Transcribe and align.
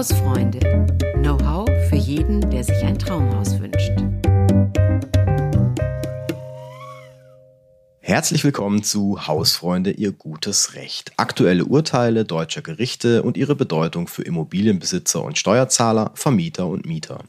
Hausfreunde. 0.00 0.60
Know-how 1.16 1.68
für 1.90 1.96
jeden, 1.96 2.40
der 2.48 2.64
sich 2.64 2.82
ein 2.82 2.98
Traumhaus 2.98 3.60
wünscht. 3.60 3.92
Herzlich 8.00 8.42
willkommen 8.42 8.82
zu 8.82 9.26
Hausfreunde, 9.26 9.90
Ihr 9.90 10.12
gutes 10.12 10.72
Recht. 10.74 11.12
Aktuelle 11.18 11.66
Urteile 11.66 12.24
deutscher 12.24 12.62
Gerichte 12.62 13.22
und 13.22 13.36
ihre 13.36 13.54
Bedeutung 13.54 14.08
für 14.08 14.22
Immobilienbesitzer 14.22 15.22
und 15.22 15.36
Steuerzahler, 15.36 16.12
Vermieter 16.14 16.66
und 16.66 16.86
Mieter 16.86 17.22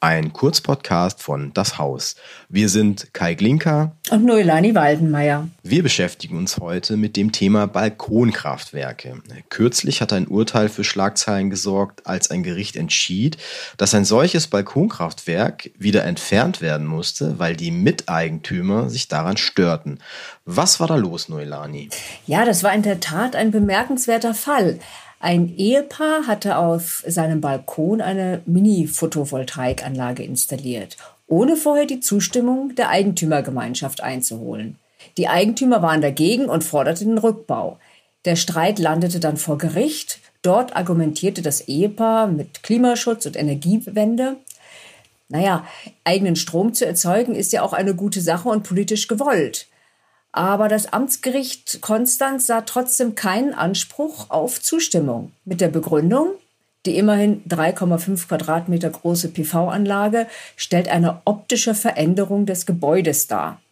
ein 0.00 0.32
Kurzpodcast 0.32 1.22
von 1.22 1.52
Das 1.54 1.78
Haus. 1.78 2.16
Wir 2.50 2.68
sind 2.68 3.14
Kai 3.14 3.34
Glinka 3.34 3.92
und 4.10 4.24
Noelani 4.24 4.74
Waldenmeier. 4.74 5.48
Wir 5.62 5.82
beschäftigen 5.82 6.36
uns 6.36 6.58
heute 6.58 6.98
mit 6.98 7.16
dem 7.16 7.32
Thema 7.32 7.66
Balkonkraftwerke. 7.66 9.22
Kürzlich 9.48 10.02
hat 10.02 10.12
ein 10.12 10.28
Urteil 10.28 10.68
für 10.68 10.84
Schlagzeilen 10.84 11.48
gesorgt, 11.48 12.06
als 12.06 12.30
ein 12.30 12.42
Gericht 12.42 12.76
entschied, 12.76 13.38
dass 13.78 13.94
ein 13.94 14.04
solches 14.04 14.48
Balkonkraftwerk 14.48 15.70
wieder 15.78 16.04
entfernt 16.04 16.60
werden 16.60 16.86
musste, 16.86 17.38
weil 17.38 17.56
die 17.56 17.70
Miteigentümer 17.70 18.90
sich 18.90 19.08
daran 19.08 19.38
störten. 19.38 19.98
Was 20.44 20.78
war 20.78 20.88
da 20.88 20.96
los, 20.96 21.30
Noelani? 21.30 21.88
Ja, 22.26 22.44
das 22.44 22.62
war 22.62 22.74
in 22.74 22.82
der 22.82 23.00
Tat 23.00 23.34
ein 23.34 23.50
bemerkenswerter 23.50 24.34
Fall. 24.34 24.78
Ein 25.26 25.56
Ehepaar 25.56 26.28
hatte 26.28 26.56
auf 26.56 27.02
seinem 27.04 27.40
Balkon 27.40 28.00
eine 28.00 28.42
Mini-Photovoltaikanlage 28.46 30.22
installiert, 30.22 30.96
ohne 31.26 31.56
vorher 31.56 31.86
die 31.86 31.98
Zustimmung 31.98 32.76
der 32.76 32.90
Eigentümergemeinschaft 32.90 34.04
einzuholen. 34.04 34.78
Die 35.16 35.26
Eigentümer 35.26 35.82
waren 35.82 36.00
dagegen 36.00 36.44
und 36.44 36.62
forderten 36.62 37.08
den 37.08 37.18
Rückbau. 37.18 37.80
Der 38.24 38.36
Streit 38.36 38.78
landete 38.78 39.18
dann 39.18 39.36
vor 39.36 39.58
Gericht. 39.58 40.20
Dort 40.42 40.76
argumentierte 40.76 41.42
das 41.42 41.62
Ehepaar 41.62 42.28
mit 42.28 42.62
Klimaschutz 42.62 43.26
und 43.26 43.34
Energiewende. 43.34 44.36
Naja, 45.28 45.66
eigenen 46.04 46.36
Strom 46.36 46.72
zu 46.72 46.86
erzeugen 46.86 47.34
ist 47.34 47.52
ja 47.52 47.62
auch 47.62 47.72
eine 47.72 47.96
gute 47.96 48.20
Sache 48.20 48.48
und 48.48 48.62
politisch 48.62 49.08
gewollt. 49.08 49.66
Aber 50.36 50.68
das 50.68 50.92
Amtsgericht 50.92 51.80
Konstanz 51.80 52.46
sah 52.46 52.60
trotzdem 52.60 53.14
keinen 53.14 53.54
Anspruch 53.54 54.28
auf 54.28 54.60
Zustimmung 54.60 55.32
mit 55.46 55.62
der 55.62 55.68
Begründung, 55.68 56.32
die 56.84 56.98
immerhin 56.98 57.42
3,5 57.48 58.28
Quadratmeter 58.28 58.90
große 58.90 59.30
PV-Anlage 59.30 60.26
stellt 60.54 60.88
eine 60.88 61.22
optische 61.24 61.74
Veränderung 61.74 62.44
des 62.44 62.66
Gebäudes 62.66 63.28
dar. 63.28 63.62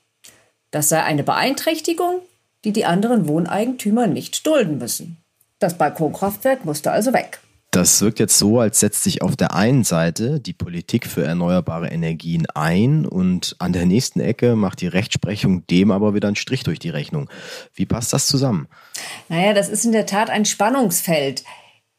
Das 0.70 0.88
sei 0.88 1.02
eine 1.02 1.22
Beeinträchtigung, 1.22 2.20
die 2.64 2.72
die 2.72 2.86
anderen 2.86 3.28
Wohneigentümer 3.28 4.06
nicht 4.06 4.46
dulden 4.46 4.78
müssen. 4.78 5.18
Das 5.58 5.76
Balkonkraftwerk 5.76 6.64
musste 6.64 6.92
also 6.92 7.12
weg. 7.12 7.40
Das 7.74 8.00
wirkt 8.02 8.20
jetzt 8.20 8.38
so, 8.38 8.60
als 8.60 8.78
setzt 8.78 9.02
sich 9.02 9.20
auf 9.20 9.34
der 9.34 9.52
einen 9.52 9.82
Seite 9.82 10.38
die 10.38 10.52
Politik 10.52 11.08
für 11.08 11.24
erneuerbare 11.24 11.88
Energien 11.88 12.46
ein 12.54 13.04
und 13.04 13.56
an 13.58 13.72
der 13.72 13.84
nächsten 13.84 14.20
Ecke 14.20 14.54
macht 14.54 14.80
die 14.80 14.86
Rechtsprechung 14.86 15.66
dem 15.66 15.90
aber 15.90 16.14
wieder 16.14 16.28
einen 16.28 16.36
Strich 16.36 16.62
durch 16.62 16.78
die 16.78 16.90
Rechnung. 16.90 17.28
Wie 17.74 17.84
passt 17.84 18.12
das 18.12 18.28
zusammen? 18.28 18.68
Naja, 19.28 19.54
das 19.54 19.68
ist 19.68 19.84
in 19.84 19.90
der 19.90 20.06
Tat 20.06 20.30
ein 20.30 20.44
Spannungsfeld. 20.44 21.42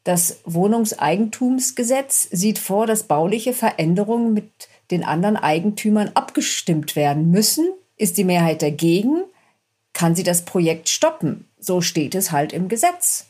Das 0.02 0.40
Wohnungseigentumsgesetz 0.46 2.26
sieht 2.30 2.58
vor, 2.58 2.86
dass 2.86 3.02
bauliche 3.02 3.52
Veränderungen 3.52 4.32
mit 4.32 4.48
den 4.90 5.04
anderen 5.04 5.36
Eigentümern 5.36 6.10
abgestimmt 6.14 6.96
werden 6.96 7.30
müssen. 7.30 7.68
Ist 7.98 8.16
die 8.16 8.24
Mehrheit 8.24 8.62
dagegen, 8.62 9.24
kann 9.92 10.14
sie 10.14 10.22
das 10.22 10.46
Projekt 10.46 10.88
stoppen. 10.88 11.50
So 11.58 11.82
steht 11.82 12.14
es 12.14 12.32
halt 12.32 12.54
im 12.54 12.68
Gesetz. 12.68 13.26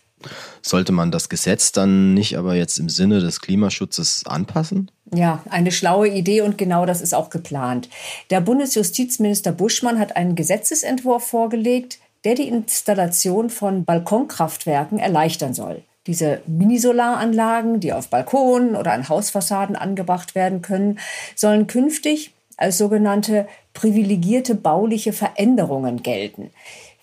Sollte 0.63 0.93
man 0.93 1.11
das 1.11 1.29
Gesetz 1.29 1.73
dann 1.73 2.15
nicht 2.15 2.37
aber 2.37 2.55
jetzt 2.55 2.79
im 2.79 2.89
Sinne 2.89 3.21
des 3.21 3.41
Klimaschutzes 3.41 4.23
anpassen? 4.27 4.91
Ja, 5.15 5.43
eine 5.51 5.71
schlaue 5.71 6.09
Idee 6.09 6.41
und 6.41 6.59
genau 6.59 6.87
das 6.87 7.01
ist 7.01 7.15
auch 7.15 7.31
geplant. 7.31 7.89
Der 8.31 8.41
Bundesjustizminister 8.41 9.53
Buschmann 9.53 9.99
hat 9.99 10.17
einen 10.17 10.35
Gesetzesentwurf 10.35 11.29
vorgelegt, 11.29 11.99
der 12.25 12.35
die 12.35 12.49
Installation 12.49 13.51
von 13.51 13.85
Balkonkraftwerken 13.85 14.99
erleichtern 14.99 15.55
soll. 15.55 15.83
Diese 16.07 16.41
Minisolaranlagen, 16.47 17.81
die 17.81 17.93
auf 17.93 18.09
Balkonen 18.09 18.77
oder 18.77 18.93
an 18.93 19.09
Hausfassaden 19.09 19.77
angebracht 19.77 20.35
werden 20.35 20.63
können, 20.63 20.99
sollen 21.35 21.67
künftig 21.67 22.33
als 22.57 22.79
sogenannte 22.79 23.47
privilegierte 23.75 24.55
bauliche 24.55 25.13
Veränderungen 25.13 26.03
gelten. 26.03 26.51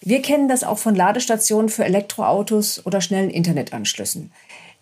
Wir 0.06 0.22
kennen 0.22 0.50
das 0.50 0.66
auch 0.66 0.80
von 0.80 0.96
Ladestationen 0.96 1.70
für 1.70 1.86
Elektroautos 1.86 2.86
oder 2.86 3.00
schnellen 3.00 3.30
Internetanschlüssen. 3.30 4.32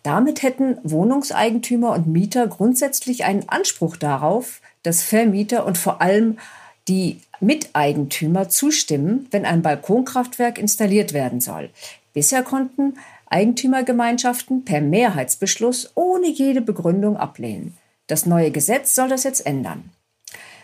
Damit 0.01 0.41
hätten 0.41 0.77
Wohnungseigentümer 0.83 1.91
und 1.91 2.07
Mieter 2.07 2.47
grundsätzlich 2.47 3.23
einen 3.23 3.47
Anspruch 3.47 3.97
darauf, 3.97 4.61
dass 4.81 5.03
Vermieter 5.03 5.65
und 5.67 5.77
vor 5.77 6.01
allem 6.01 6.39
die 6.87 7.19
Miteigentümer 7.39 8.49
zustimmen, 8.49 9.27
wenn 9.29 9.45
ein 9.45 9.61
Balkonkraftwerk 9.61 10.57
installiert 10.57 11.13
werden 11.13 11.39
soll. 11.39 11.69
Bisher 12.13 12.41
konnten 12.41 12.95
Eigentümergemeinschaften 13.27 14.65
per 14.65 14.81
Mehrheitsbeschluss 14.81 15.91
ohne 15.93 16.27
jede 16.29 16.61
Begründung 16.61 17.15
ablehnen. 17.15 17.77
Das 18.07 18.25
neue 18.25 18.49
Gesetz 18.49 18.95
soll 18.95 19.09
das 19.09 19.23
jetzt 19.23 19.45
ändern. 19.45 19.91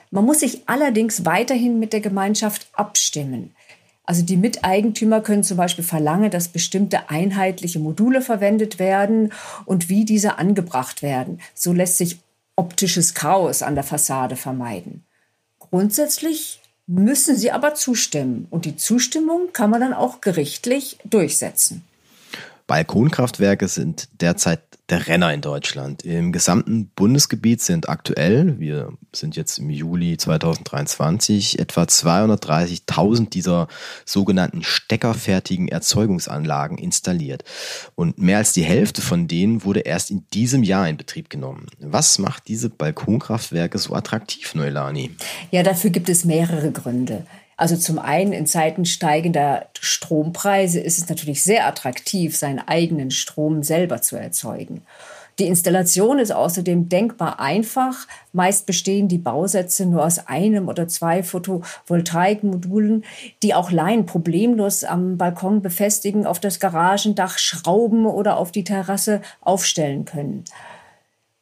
Man 0.10 0.26
muss 0.26 0.40
sich 0.40 0.64
allerdings 0.68 1.26
weiterhin 1.26 1.80
mit 1.80 1.94
der 1.94 2.02
Gemeinschaft 2.02 2.68
abstimmen. 2.74 3.54
Also 4.08 4.24
die 4.24 4.38
Miteigentümer 4.38 5.20
können 5.20 5.44
zum 5.44 5.58
Beispiel 5.58 5.84
verlangen, 5.84 6.32
dass 6.32 6.48
bestimmte 6.48 7.10
einheitliche 7.10 7.78
Module 7.78 8.22
verwendet 8.22 8.80
werden 8.80 9.34
und 9.66 9.90
wie 9.90 10.06
diese 10.06 10.38
angebracht 10.38 11.02
werden. 11.02 11.42
So 11.54 11.74
lässt 11.74 11.98
sich 11.98 12.18
optisches 12.56 13.14
Chaos 13.14 13.62
an 13.62 13.76
der 13.76 13.84
Fassade 13.84 14.38
vermeiden. 14.38 15.04
Grundsätzlich 15.60 16.62
müssen 16.88 17.36
sie 17.36 17.52
aber 17.52 17.76
zustimmen 17.76 18.48
und 18.50 18.64
die 18.64 18.78
Zustimmung 18.78 19.52
kann 19.52 19.70
man 19.70 19.82
dann 19.82 19.94
auch 19.94 20.22
gerichtlich 20.22 20.98
durchsetzen. 21.04 21.84
Balkonkraftwerke 22.66 23.68
sind 23.68 24.08
derzeit 24.22 24.62
der 24.90 25.08
Renner 25.08 25.34
in 25.34 25.42
Deutschland. 25.42 26.04
Im 26.04 26.32
gesamten 26.32 26.88
Bundesgebiet 26.96 27.62
sind 27.62 27.90
aktuell, 27.90 28.58
wir 28.60 28.94
sind 29.14 29.36
jetzt 29.36 29.58
im 29.58 29.70
Juli 29.70 30.16
2023, 30.16 31.60
etwa 31.60 31.84
230.000 31.84 33.30
dieser 33.30 33.68
sogenannten 34.06 34.64
steckerfertigen 34.64 35.68
Erzeugungsanlagen 35.68 36.78
installiert. 36.78 37.44
Und 37.96 38.18
mehr 38.18 38.38
als 38.38 38.54
die 38.54 38.64
Hälfte 38.64 39.02
von 39.02 39.28
denen 39.28 39.66
wurde 39.66 39.82
erst 39.82 40.10
in 40.10 40.26
diesem 40.34 40.64
Jahr 40.64 40.88
in 40.88 40.96
Betrieb 40.96 41.30
genommen. 41.30 41.68
Was 41.80 42.18
macht 42.18 42.48
diese 42.48 42.70
Balkonkraftwerke 42.70 43.78
so 43.78 43.94
attraktiv, 43.94 44.56
Neulani? 44.56 45.12
Ja, 45.52 45.64
dafür 45.64 45.90
gibt 45.90 46.08
es 46.08 46.24
mehrere 46.24 46.72
Gründe. 46.72 47.26
Also 47.58 47.76
zum 47.76 47.98
einen 47.98 48.34
in 48.34 48.46
Zeiten 48.46 48.86
steigender 48.86 49.66
Strompreise 49.80 50.80
ist 50.80 51.00
es 51.00 51.10
natürlich 51.10 51.44
sehr 51.44 51.66
attraktiv, 51.66 52.38
seinen 52.38 52.60
eigenen 52.60 53.10
Strom 53.10 53.64
selber 53.64 54.02
zu 54.02 54.16
erzeugen. 54.16 54.84
Die 55.40 55.46
Installation 55.46 56.18
ist 56.18 56.32
außerdem 56.32 56.90
denkbar 56.90 57.40
einfach. 57.40 58.08
Meist 58.32 58.66
bestehen 58.66 59.08
die 59.08 59.20
Bausätze 59.20 59.86
nur 59.86 60.04
aus 60.04 60.28
einem 60.28 60.68
oder 60.68 60.88
zwei 60.88 61.22
Photovoltaikmodulen, 61.22 63.04
die 63.44 63.54
auch 63.54 63.70
Laien 63.70 64.08
problemlos 64.08 64.84
am 64.84 65.18
Balkon 65.18 65.62
befestigen, 65.62 66.26
auf 66.26 66.40
das 66.40 66.60
Garagendach 66.60 67.38
schrauben 67.38 68.08
oder 68.08 68.38
auf 68.38 68.52
die 68.52 68.64
Terrasse 68.64 69.22
aufstellen 69.42 70.06
können. 70.06 70.44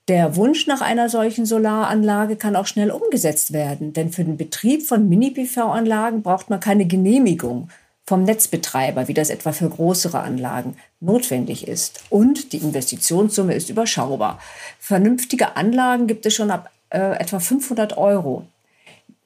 Der 0.07 0.35
Wunsch 0.35 0.67
nach 0.67 0.81
einer 0.81 1.09
solchen 1.09 1.47
Solaranlage 1.47 2.35
kann 2.35 2.55
auch 2.55 2.67
schnell 2.67 2.91
umgesetzt 2.91 3.53
werden, 3.53 3.91
denn 3.91 4.11
für 4.11 4.23
den 4.23 4.37
Betrieb 4.37 4.85
von 4.85 5.09
Mini-PV-Anlagen 5.09 6.21
braucht 6.21 6.51
man 6.51 6.59
keine 6.59 6.85
Genehmigung 6.85 7.69
vom 8.05 8.23
Netzbetreiber, 8.23 9.07
wie 9.07 9.15
das 9.15 9.31
etwa 9.31 9.51
für 9.51 9.67
größere 9.67 10.19
Anlagen 10.19 10.77
notwendig 10.99 11.67
ist. 11.67 12.03
Und 12.11 12.53
die 12.53 12.57
Investitionssumme 12.57 13.55
ist 13.55 13.71
überschaubar. 13.71 14.39
Vernünftige 14.77 15.55
Anlagen 15.55 16.05
gibt 16.05 16.27
es 16.27 16.35
schon 16.35 16.51
ab 16.51 16.69
äh, 16.91 17.17
etwa 17.17 17.39
500 17.39 17.97
Euro. 17.97 18.45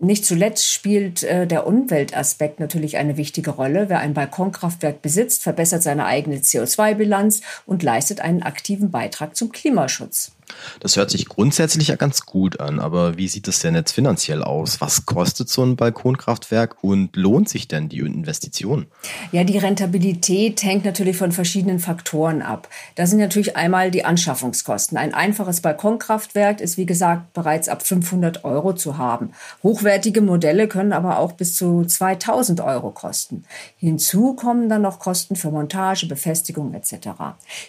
Nicht 0.02 0.24
zuletzt 0.24 0.72
spielt 0.72 1.24
äh, 1.24 1.46
der 1.46 1.68
Umweltaspekt 1.68 2.62
natürlich 2.62 2.96
eine 2.96 3.18
wichtige 3.18 3.52
Rolle. 3.52 3.90
Wer 3.90 4.00
ein 4.00 4.14
Balkonkraftwerk 4.14 5.02
besitzt, 5.02 5.44
verbessert 5.44 5.84
seine 5.84 6.06
eigene 6.06 6.38
CO2-Bilanz 6.38 7.42
und 7.66 7.84
leistet 7.84 8.22
einen 8.22 8.44
aktiven 8.44 8.92
Beitrag 8.92 9.36
zum 9.36 9.52
Klimaschutz. 9.52 10.32
Das 10.80 10.96
hört 10.96 11.12
sich 11.12 11.28
grundsätzlich 11.28 11.90
ja 11.90 11.96
ganz 11.96 12.26
gut 12.26 12.60
an, 12.60 12.80
aber 12.80 13.18
wie 13.18 13.28
sieht 13.28 13.48
es 13.48 13.60
denn 13.60 13.76
jetzt 13.76 13.92
finanziell 13.92 14.44
aus? 14.44 14.82
Was 14.82 15.06
kostet 15.06 15.50
so 15.50 15.64
ein 15.64 15.76
Balkonkraftwerk 15.76 16.78
und 16.82 17.16
lohnt 17.16 17.50
sich 17.50 17.68
denn 17.68 17.90
die 17.90 18.00
Investition? 18.00 18.88
Ja, 19.32 19.44
die 19.44 19.58
Rentabilität 19.58 20.64
hängt 20.64 20.86
natürlich 20.86 21.18
von 21.18 21.32
verschiedenen 21.32 21.80
Faktoren 21.80 22.42
ab. 22.42 22.70
Da 22.96 23.06
sind 23.06 23.20
natürlich 23.20 23.56
einmal 23.56 23.92
die 23.92 24.06
Anschaffungskosten. 24.06 24.98
Ein 24.98 25.14
einfaches 25.14 25.62
Balkonkraftwerk 25.62 26.62
ist, 26.62 26.78
wie 26.78 26.86
gesagt, 26.86 27.34
bereits 27.34 27.70
ab 27.70 27.86
500 27.86 28.44
Euro 28.44 28.74
zu 28.74 28.98
haben. 28.98 29.32
Hochwertige 29.64 30.22
Modelle 30.22 30.68
können 30.68 30.94
aber 30.94 31.20
auch 31.20 31.34
bis 31.34 31.56
zu 31.56 31.86
2000 31.86 32.62
Euro 32.62 32.92
kosten. 32.92 33.44
Hinzu 33.78 34.34
kommen 34.34 34.70
dann 34.70 34.82
noch 34.82 35.00
Kosten 35.00 35.36
für 35.36 35.52
Montage, 35.52 36.08
Befestigung 36.08 36.74
etc. 36.74 37.10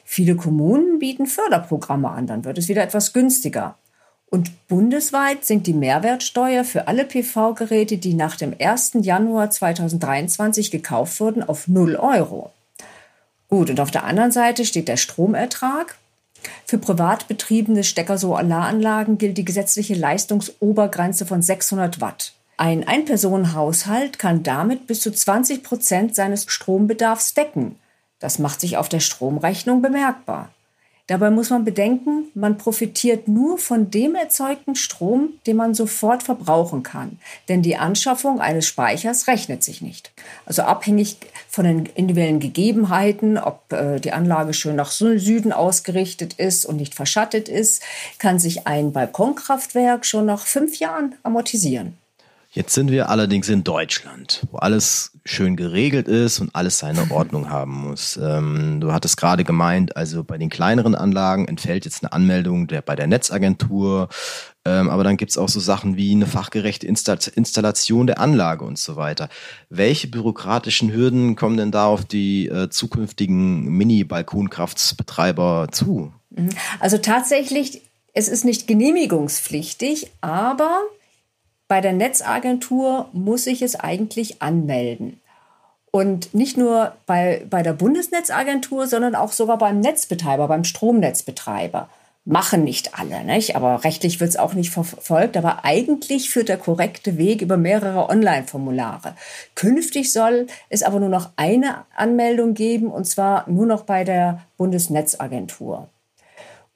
Viele 0.05 0.37
Kommunen 0.37 0.99
bieten 0.99 1.27
Förderprogramme 1.27 2.09
an, 2.09 2.27
dann 2.27 2.45
wird 2.45 2.59
es 2.59 2.69
wieder 2.71 2.83
etwas 2.83 3.13
günstiger. 3.13 3.77
Und 4.31 4.69
bundesweit 4.69 5.45
sinkt 5.45 5.67
die 5.67 5.75
Mehrwertsteuer 5.75 6.65
für 6.65 6.89
alle 6.89 7.05
PV-Geräte, 7.05 7.99
die 7.99 8.15
nach 8.15 8.37
dem 8.37 8.55
1. 8.59 8.93
Januar 9.03 9.51
2023 9.51 10.71
gekauft 10.71 11.21
wurden, 11.21 11.43
auf 11.43 11.69
0 11.69 11.97
Euro. 11.97 12.53
Gut, 13.49 13.69
und 13.69 13.81
auf 13.81 13.91
der 13.91 14.05
anderen 14.05 14.31
Seite 14.31 14.65
steht 14.65 14.87
der 14.87 14.97
Stromertrag. 14.97 15.97
Für 16.65 16.79
privat 16.79 17.27
betriebene 17.27 17.83
Stecker-Solaranlagen 17.83 19.19
gilt 19.19 19.37
die 19.37 19.45
gesetzliche 19.45 19.95
Leistungsobergrenze 19.95 21.27
von 21.27 21.43
600 21.43 22.01
Watt. 22.01 22.33
Ein 22.57 22.87
Einpersonenhaushalt 22.87 24.19
kann 24.19 24.45
damit 24.45 24.87
bis 24.87 25.01
zu 25.01 25.11
20 25.11 25.65
Prozent 25.65 26.15
seines 26.15 26.45
Strombedarfs 26.47 27.35
decken. 27.35 27.77
Das 28.21 28.39
macht 28.39 28.61
sich 28.61 28.77
auf 28.77 28.89
der 28.89 29.01
Stromrechnung 29.01 29.83
bemerkbar. 29.83 30.51
Dabei 31.11 31.31
muss 31.31 31.51
man 31.51 31.65
bedenken, 31.65 32.27
man 32.35 32.57
profitiert 32.57 33.27
nur 33.27 33.59
von 33.59 33.91
dem 33.91 34.15
erzeugten 34.15 34.77
Strom, 34.77 35.31
den 35.45 35.57
man 35.57 35.75
sofort 35.75 36.23
verbrauchen 36.23 36.85
kann. 36.85 37.19
Denn 37.49 37.63
die 37.63 37.77
Anschaffung 37.77 38.41
eines 38.41 38.69
Speichers 38.69 39.27
rechnet 39.27 39.65
sich 39.65 39.83
nicht. 39.83 40.13
Also 40.47 40.63
abhängig 40.63 41.17
von 41.49 41.65
den 41.65 41.87
individuellen 41.87 42.39
Gegebenheiten, 42.39 43.39
ob 43.39 43.73
äh, 43.73 43.99
die 43.99 44.13
Anlage 44.13 44.55
schön 44.55 44.77
nach 44.77 44.93
Süden 44.93 45.51
ausgerichtet 45.51 46.35
ist 46.35 46.65
und 46.65 46.77
nicht 46.77 46.95
verschattet 46.95 47.49
ist, 47.49 47.83
kann 48.21 48.39
sich 48.39 48.69
ein 48.69 48.93
Balkonkraftwerk 48.93 50.07
schon 50.07 50.27
nach 50.27 50.47
fünf 50.47 50.79
Jahren 50.79 51.17
amortisieren. 51.25 52.00
Jetzt 52.53 52.75
sind 52.75 52.91
wir 52.91 53.11
allerdings 53.11 53.49
in 53.49 53.63
Deutschland, 53.63 54.45
wo 54.51 54.57
alles 54.57 55.13
schön 55.25 55.55
geregelt 55.55 56.09
ist 56.09 56.41
und 56.41 56.53
alles 56.53 56.81
seine 56.81 57.09
Ordnung 57.13 57.49
haben 57.49 57.71
muss. 57.71 58.19
Ähm, 58.21 58.81
du 58.81 58.93
hattest 58.93 59.17
gerade 59.17 59.45
gemeint, 59.45 59.97
also 59.97 60.25
bei 60.25 60.37
den 60.37 60.51
kleineren 60.51 60.97
Anlagen 60.97 61.47
entfällt 61.47 61.85
jetzt 61.85 62.03
eine 62.03 62.13
Anmeldung 62.13 62.67
der, 62.67 62.83
bei 62.83 62.97
der 62.97 63.07
Netzagentur, 63.07 64.09
ähm, 64.65 64.91
aber 64.91 65.05
dann 65.05 65.17
gibt's 65.17 65.39
auch 65.39 65.49
so 65.49 65.61
Sachen 65.61 65.97
wie 65.97 66.11
eine 66.11 66.27
fachgerechte 66.27 66.89
Insta 66.89 67.17
Installation 67.35 68.09
der 68.09 68.19
Anlage 68.19 68.65
und 68.65 68.79
so 68.79 68.97
weiter. 68.97 69.29
Welche 69.69 70.09
bürokratischen 70.09 70.93
Hürden 70.93 71.37
kommen 71.37 71.57
denn 71.57 71.71
da 71.71 71.87
auf 71.87 72.05
die 72.05 72.49
äh, 72.49 72.69
zukünftigen 72.69 73.67
Mini-Balkonkraftsbetreiber 73.67 75.69
zu? 75.71 76.13
Mhm. 76.31 76.49
Also 76.81 76.99
tatsächlich, 76.99 77.83
es 78.13 78.27
ist 78.27 78.45
nicht 78.45 78.67
genehmigungspflichtig, 78.67 80.11
aber 80.21 80.81
bei 81.71 81.81
der 81.81 81.93
Netzagentur 81.93 83.09
muss 83.13 83.47
ich 83.47 83.63
es 83.63 83.77
eigentlich 83.79 84.43
anmelden. 84.43 85.21
Und 85.93 86.35
nicht 86.35 86.57
nur 86.57 86.95
bei, 87.07 87.47
bei 87.49 87.63
der 87.63 87.75
Bundesnetzagentur, 87.75 88.89
sondern 88.89 89.15
auch 89.15 89.31
sogar 89.31 89.57
beim 89.57 89.79
Netzbetreiber, 89.79 90.49
beim 90.49 90.65
Stromnetzbetreiber. 90.65 91.89
Machen 92.25 92.65
nicht 92.65 92.99
alle, 92.99 93.23
nicht? 93.23 93.55
aber 93.55 93.85
rechtlich 93.85 94.19
wird 94.19 94.31
es 94.31 94.37
auch 94.37 94.55
nicht 94.55 94.71
verfolgt. 94.71 95.37
Aber 95.37 95.65
eigentlich 95.65 96.31
führt 96.31 96.49
der 96.49 96.59
korrekte 96.59 97.19
Weg 97.19 97.41
über 97.41 97.57
mehrere 97.57 98.09
Online-Formulare. 98.09 99.15
Künftig 99.55 100.13
soll 100.13 100.49
es 100.71 100.83
aber 100.83 100.99
nur 100.99 101.09
noch 101.09 101.31
eine 101.37 101.85
Anmeldung 101.95 102.55
geben, 102.55 102.89
und 102.89 103.05
zwar 103.05 103.49
nur 103.49 103.67
noch 103.67 103.85
bei 103.85 104.03
der 104.03 104.43
Bundesnetzagentur. 104.57 105.89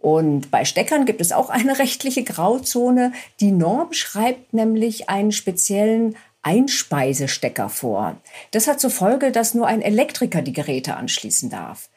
Und 0.04 0.50
bei 0.50 0.66
Steckern 0.66 1.06
gibt 1.06 1.22
es 1.22 1.32
auch 1.32 1.48
eine 1.48 1.78
rechtliche 1.78 2.24
Grauzone. 2.24 3.12
Die 3.40 3.52
Norm 3.52 3.94
schreibt 3.94 4.52
nämlich 4.52 5.08
einen 5.08 5.32
speziellen 5.32 6.14
Einspeisestecker 6.42 7.70
vor. 7.70 8.18
Das 8.50 8.68
hat 8.68 8.80
zur 8.80 8.90
Folge, 8.90 9.32
dass 9.32 9.54
nur 9.54 9.66
ein 9.66 9.80
Elektriker 9.80 10.42
die 10.42 10.52
Geräte 10.52 10.96
anschließen 10.96 11.48
darf. 11.48 11.88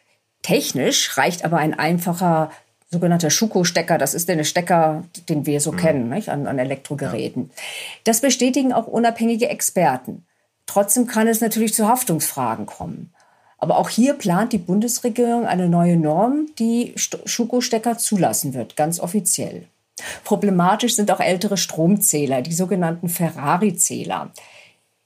Technisch 0.41 1.17
reicht 1.17 1.43
aber 1.43 1.57
ein 1.57 1.77
einfacher 1.77 2.49
sogenannter 2.89 3.29
Schuko-Stecker. 3.29 3.97
Das 3.97 4.13
ist 4.13 4.29
der 4.29 4.41
Stecker, 4.45 5.03
den 5.27 5.45
wir 5.45 5.59
so 5.59 5.73
mhm. 5.73 5.77
kennen, 5.77 6.09
nicht? 6.09 6.29
An, 6.29 6.47
an 6.47 6.59
Elektrogeräten. 6.59 7.51
Ja. 7.53 7.61
Das 8.05 8.21
bestätigen 8.21 8.71
auch 8.71 8.87
unabhängige 8.87 9.49
Experten. 9.49 10.25
Trotzdem 10.65 11.07
kann 11.07 11.27
es 11.27 11.41
natürlich 11.41 11.73
zu 11.73 11.89
Haftungsfragen 11.89 12.67
kommen. 12.67 13.13
Aber 13.57 13.77
auch 13.77 13.89
hier 13.89 14.13
plant 14.13 14.53
die 14.53 14.59
Bundesregierung 14.59 15.45
eine 15.45 15.67
neue 15.67 15.97
Norm, 15.97 16.47
die 16.59 16.93
Schuko-Stecker 16.95 17.97
zulassen 17.97 18.53
wird, 18.53 18.75
ganz 18.75 18.99
offiziell. 18.99 19.67
Problematisch 20.23 20.95
sind 20.95 21.09
auch 21.09 21.19
ältere 21.19 21.57
Stromzähler, 21.57 22.41
die 22.41 22.53
sogenannten 22.53 23.09
Ferrari-Zähler. 23.09 24.31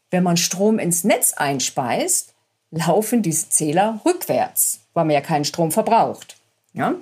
Wenn 0.09 0.23
man 0.23 0.35
Strom 0.35 0.79
ins 0.79 1.05
Netz 1.05 1.33
einspeist, 1.33 2.33
laufen 2.71 3.21
diese 3.21 3.49
Zähler 3.49 4.01
rückwärts, 4.05 4.81
weil 4.93 5.05
man 5.05 5.13
ja 5.13 5.21
keinen 5.21 5.45
Strom 5.45 5.71
verbraucht. 5.71 6.37
Ja? 6.73 6.95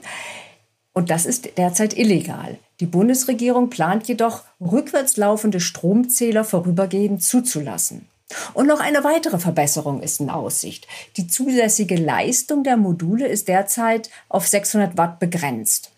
Und 0.94 1.10
das 1.10 1.26
ist 1.26 1.58
derzeit 1.58 1.98
illegal. 1.98 2.60
Die 2.80 2.86
Bundesregierung 2.86 3.70
plant 3.70 4.08
jedoch, 4.08 4.44
rückwärts 4.62 5.18
laufende 5.18 5.60
Stromzähler 5.60 6.44
vorübergehend 6.44 7.24
zuzulassen. 7.24 8.08
Und 8.54 8.68
noch 8.68 8.80
eine 8.80 9.04
weitere 9.04 9.40
Verbesserung 9.40 10.02
ist 10.02 10.20
in 10.20 10.30
Aussicht. 10.30 10.88
Die 11.18 11.28
zulässige 11.28 11.96
Leistung 11.96 12.64
der 12.64 12.78
Module 12.78 13.28
ist 13.28 13.48
derzeit 13.48 14.10
auf 14.30 14.48
600 14.48 14.98
Watt 14.98 15.20
begrenzt. 15.20 15.92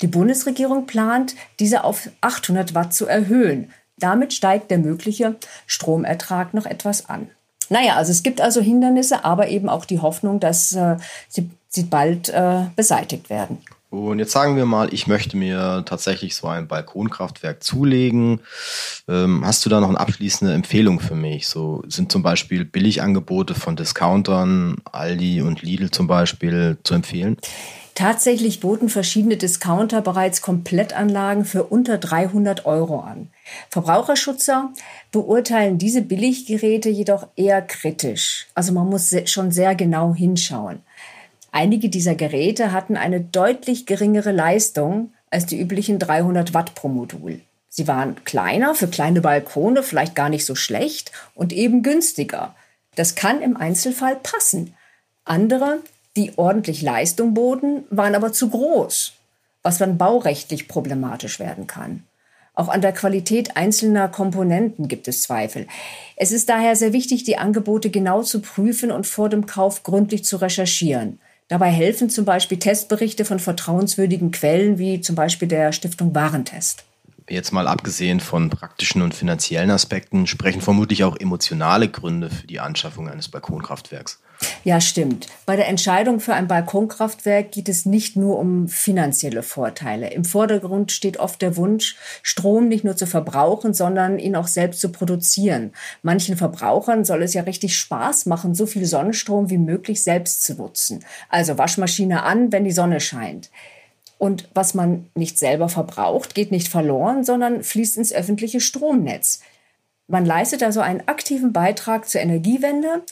Die 0.00 0.06
Bundesregierung 0.06 0.86
plant, 0.86 1.34
diese 1.58 1.84
auf 1.84 2.08
800 2.20 2.74
Watt 2.74 2.94
zu 2.94 3.06
erhöhen. 3.06 3.72
Damit 3.98 4.32
steigt 4.32 4.70
der 4.70 4.78
mögliche 4.78 5.36
Stromertrag 5.66 6.54
noch 6.54 6.66
etwas 6.66 7.08
an. 7.08 7.30
Naja, 7.70 7.96
also 7.96 8.12
es 8.12 8.22
gibt 8.22 8.40
also 8.40 8.60
Hindernisse, 8.60 9.24
aber 9.24 9.48
eben 9.48 9.68
auch 9.68 9.84
die 9.84 10.00
Hoffnung, 10.00 10.38
dass 10.38 10.74
äh, 10.74 10.96
sie, 11.28 11.50
sie 11.68 11.84
bald 11.84 12.28
äh, 12.28 12.66
beseitigt 12.76 13.30
werden. 13.30 13.58
Und 13.94 14.18
jetzt 14.18 14.32
sagen 14.32 14.56
wir 14.56 14.66
mal, 14.66 14.92
ich 14.92 15.06
möchte 15.06 15.36
mir 15.36 15.84
tatsächlich 15.86 16.34
so 16.34 16.48
ein 16.48 16.66
Balkonkraftwerk 16.66 17.62
zulegen. 17.62 18.40
Ähm, 19.08 19.46
hast 19.46 19.64
du 19.64 19.70
da 19.70 19.80
noch 19.80 19.88
eine 19.88 20.00
abschließende 20.00 20.52
Empfehlung 20.52 20.98
für 20.98 21.14
mich? 21.14 21.46
So 21.46 21.84
sind 21.86 22.10
zum 22.10 22.24
Beispiel 22.24 22.64
Billigangebote 22.64 23.54
von 23.54 23.76
Discountern, 23.76 24.78
Aldi 24.90 25.42
und 25.42 25.62
Lidl 25.62 25.92
zum 25.92 26.08
Beispiel 26.08 26.76
zu 26.82 26.94
empfehlen? 26.94 27.36
Tatsächlich 27.94 28.58
boten 28.58 28.88
verschiedene 28.88 29.36
Discounter 29.36 30.02
bereits 30.02 30.42
Komplettanlagen 30.42 31.44
für 31.44 31.62
unter 31.62 31.96
300 31.96 32.66
Euro 32.66 32.98
an. 32.98 33.28
Verbraucherschützer 33.70 34.72
beurteilen 35.12 35.78
diese 35.78 36.02
Billiggeräte 36.02 36.88
jedoch 36.88 37.28
eher 37.36 37.62
kritisch. 37.62 38.48
Also 38.56 38.72
man 38.72 38.88
muss 38.88 39.14
schon 39.26 39.52
sehr 39.52 39.76
genau 39.76 40.12
hinschauen. 40.12 40.80
Einige 41.56 41.88
dieser 41.88 42.16
Geräte 42.16 42.72
hatten 42.72 42.96
eine 42.96 43.20
deutlich 43.20 43.86
geringere 43.86 44.32
Leistung 44.32 45.12
als 45.30 45.46
die 45.46 45.60
üblichen 45.60 46.00
300 46.00 46.52
Watt 46.52 46.74
pro 46.74 46.88
Modul. 46.88 47.42
Sie 47.68 47.86
waren 47.86 48.24
kleiner, 48.24 48.74
für 48.74 48.88
kleine 48.88 49.20
Balkone 49.20 49.84
vielleicht 49.84 50.16
gar 50.16 50.28
nicht 50.28 50.46
so 50.46 50.56
schlecht 50.56 51.12
und 51.36 51.52
eben 51.52 51.84
günstiger. 51.84 52.56
Das 52.96 53.14
kann 53.14 53.40
im 53.40 53.56
Einzelfall 53.56 54.16
passen. 54.16 54.74
Andere, 55.24 55.78
die 56.16 56.32
ordentlich 56.34 56.82
Leistung 56.82 57.34
boten, 57.34 57.84
waren 57.88 58.16
aber 58.16 58.32
zu 58.32 58.50
groß, 58.50 59.12
was 59.62 59.78
dann 59.78 59.96
baurechtlich 59.96 60.66
problematisch 60.66 61.38
werden 61.38 61.68
kann. 61.68 62.02
Auch 62.54 62.68
an 62.68 62.80
der 62.80 62.92
Qualität 62.92 63.56
einzelner 63.56 64.08
Komponenten 64.08 64.88
gibt 64.88 65.06
es 65.06 65.22
Zweifel. 65.22 65.68
Es 66.16 66.32
ist 66.32 66.48
daher 66.48 66.74
sehr 66.74 66.92
wichtig, 66.92 67.22
die 67.22 67.38
Angebote 67.38 67.90
genau 67.90 68.24
zu 68.24 68.40
prüfen 68.42 68.90
und 68.90 69.06
vor 69.06 69.28
dem 69.28 69.46
Kauf 69.46 69.84
gründlich 69.84 70.24
zu 70.24 70.38
recherchieren. 70.38 71.20
Dabei 71.54 71.70
helfen 71.70 72.10
zum 72.10 72.24
Beispiel 72.24 72.58
Testberichte 72.58 73.24
von 73.24 73.38
vertrauenswürdigen 73.38 74.32
Quellen 74.32 74.76
wie 74.76 75.00
zum 75.00 75.14
Beispiel 75.14 75.46
der 75.46 75.70
Stiftung 75.70 76.12
Warentest. 76.12 76.82
Jetzt 77.30 77.52
mal 77.52 77.68
abgesehen 77.68 78.18
von 78.18 78.50
praktischen 78.50 79.02
und 79.02 79.14
finanziellen 79.14 79.70
Aspekten 79.70 80.26
sprechen 80.26 80.60
vermutlich 80.60 81.04
auch 81.04 81.16
emotionale 81.16 81.88
Gründe 81.88 82.28
für 82.28 82.48
die 82.48 82.58
Anschaffung 82.58 83.08
eines 83.08 83.28
Balkonkraftwerks. 83.28 84.20
Ja, 84.64 84.80
stimmt. 84.80 85.28
Bei 85.46 85.56
der 85.56 85.68
Entscheidung 85.68 86.20
für 86.20 86.34
ein 86.34 86.48
Balkonkraftwerk 86.48 87.52
geht 87.52 87.68
es 87.68 87.84
nicht 87.86 88.16
nur 88.16 88.38
um 88.38 88.68
finanzielle 88.68 89.42
Vorteile. 89.42 90.10
Im 90.10 90.24
Vordergrund 90.24 90.92
steht 90.92 91.18
oft 91.18 91.42
der 91.42 91.56
Wunsch, 91.56 91.96
Strom 92.22 92.68
nicht 92.68 92.84
nur 92.84 92.96
zu 92.96 93.06
verbrauchen, 93.06 93.74
sondern 93.74 94.18
ihn 94.18 94.36
auch 94.36 94.46
selbst 94.46 94.80
zu 94.80 94.90
produzieren. 94.90 95.72
Manchen 96.02 96.36
Verbrauchern 96.36 97.04
soll 97.04 97.22
es 97.22 97.34
ja 97.34 97.42
richtig 97.42 97.76
Spaß 97.76 98.26
machen, 98.26 98.54
so 98.54 98.66
viel 98.66 98.86
Sonnenstrom 98.86 99.50
wie 99.50 99.58
möglich 99.58 100.02
selbst 100.02 100.42
zu 100.44 100.54
nutzen. 100.54 101.04
Also 101.28 101.58
Waschmaschine 101.58 102.22
an, 102.22 102.52
wenn 102.52 102.64
die 102.64 102.72
Sonne 102.72 103.00
scheint. 103.00 103.50
Und 104.18 104.48
was 104.54 104.74
man 104.74 105.10
nicht 105.14 105.38
selber 105.38 105.68
verbraucht, 105.68 106.34
geht 106.34 106.50
nicht 106.50 106.68
verloren, 106.68 107.24
sondern 107.24 107.62
fließt 107.62 107.98
ins 107.98 108.12
öffentliche 108.12 108.60
Stromnetz. 108.60 109.40
Man 110.06 110.24
leistet 110.24 110.62
also 110.62 110.80
einen 110.80 111.06
aktiven 111.08 111.52
Beitrag 111.52 112.08
zur 112.08 112.20
Energiewende. 112.20 113.02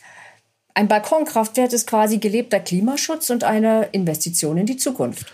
Ein 0.74 0.88
Balkonkraftwerk 0.88 1.72
ist 1.72 1.86
quasi 1.86 2.18
gelebter 2.18 2.60
Klimaschutz 2.60 3.28
und 3.30 3.44
eine 3.44 3.88
Investition 3.92 4.56
in 4.56 4.66
die 4.66 4.78
Zukunft. 4.78 5.26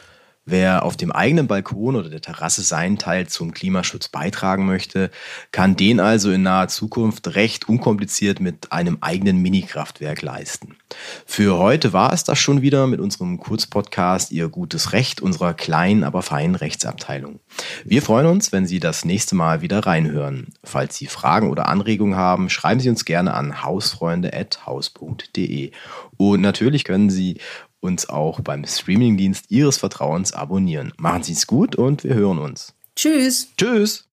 Wer 0.50 0.82
auf 0.82 0.96
dem 0.96 1.12
eigenen 1.12 1.46
Balkon 1.46 1.94
oder 1.94 2.08
der 2.08 2.22
Terrasse 2.22 2.62
seinen 2.62 2.96
Teil 2.96 3.26
zum 3.26 3.52
Klimaschutz 3.52 4.08
beitragen 4.08 4.64
möchte, 4.64 5.10
kann 5.52 5.76
den 5.76 6.00
also 6.00 6.30
in 6.30 6.40
naher 6.40 6.68
Zukunft 6.68 7.34
recht 7.34 7.68
unkompliziert 7.68 8.40
mit 8.40 8.72
einem 8.72 8.96
eigenen 9.02 9.42
Minikraftwerk 9.42 10.22
leisten. 10.22 10.78
Für 11.26 11.58
heute 11.58 11.92
war 11.92 12.14
es 12.14 12.24
das 12.24 12.38
schon 12.38 12.62
wieder 12.62 12.86
mit 12.86 12.98
unserem 12.98 13.38
Kurzpodcast 13.38 14.32
Ihr 14.32 14.48
gutes 14.48 14.94
Recht 14.94 15.20
unserer 15.20 15.52
kleinen, 15.52 16.02
aber 16.02 16.22
feinen 16.22 16.54
Rechtsabteilung. 16.54 17.40
Wir 17.84 18.00
freuen 18.00 18.24
uns, 18.24 18.50
wenn 18.50 18.66
Sie 18.66 18.80
das 18.80 19.04
nächste 19.04 19.34
Mal 19.34 19.60
wieder 19.60 19.80
reinhören. 19.80 20.54
Falls 20.64 20.96
Sie 20.96 21.08
Fragen 21.08 21.50
oder 21.50 21.68
Anregungen 21.68 22.16
haben, 22.16 22.48
schreiben 22.48 22.80
Sie 22.80 22.88
uns 22.88 23.04
gerne 23.04 23.34
an 23.34 23.62
hausfreunde.haus.de. 23.62 25.72
Und 26.16 26.40
natürlich 26.40 26.84
können 26.84 27.10
Sie 27.10 27.36
uns 27.80 28.08
auch 28.08 28.40
beim 28.40 28.64
Streamingdienst 28.64 29.50
Ihres 29.50 29.78
Vertrauens 29.78 30.32
abonnieren. 30.32 30.92
Machen 30.96 31.22
Sie 31.22 31.32
es 31.32 31.46
gut 31.46 31.76
und 31.76 32.04
wir 32.04 32.14
hören 32.14 32.38
uns. 32.38 32.74
Tschüss. 32.96 33.48
Tschüss. 33.56 34.07